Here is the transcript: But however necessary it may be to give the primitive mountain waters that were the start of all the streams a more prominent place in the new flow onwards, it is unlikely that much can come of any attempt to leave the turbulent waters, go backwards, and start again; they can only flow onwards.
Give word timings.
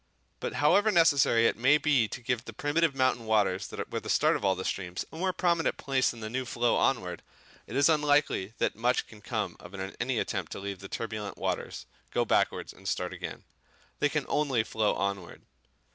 But 0.39 0.53
however 0.53 0.89
necessary 0.91 1.45
it 1.45 1.57
may 1.57 1.77
be 1.77 2.07
to 2.07 2.23
give 2.23 2.45
the 2.45 2.53
primitive 2.53 2.95
mountain 2.95 3.27
waters 3.27 3.67
that 3.67 3.91
were 3.91 3.99
the 3.99 4.09
start 4.09 4.35
of 4.35 4.43
all 4.43 4.55
the 4.55 4.65
streams 4.65 5.05
a 5.11 5.15
more 5.15 5.31
prominent 5.31 5.77
place 5.77 6.11
in 6.11 6.21
the 6.21 6.27
new 6.27 6.43
flow 6.43 6.75
onwards, 6.75 7.21
it 7.67 7.75
is 7.75 7.87
unlikely 7.87 8.55
that 8.57 8.75
much 8.75 9.05
can 9.05 9.21
come 9.21 9.57
of 9.59 9.75
any 9.75 10.17
attempt 10.17 10.51
to 10.53 10.59
leave 10.59 10.79
the 10.79 10.89
turbulent 10.89 11.37
waters, 11.37 11.85
go 12.09 12.25
backwards, 12.25 12.73
and 12.73 12.87
start 12.87 13.13
again; 13.13 13.43
they 13.99 14.09
can 14.09 14.25
only 14.27 14.63
flow 14.63 14.95
onwards. 14.95 15.45